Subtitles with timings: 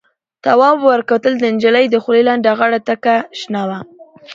[0.43, 3.79] تواب ور وکتل، د نجلۍ دخولې لنده غاړه تکه شنه وه.